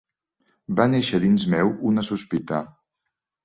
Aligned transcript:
Va 0.79 0.87
néixer 0.93 1.21
dins 1.25 1.47
meu 1.57 1.71
una 1.93 2.07
sospita. 2.11 2.67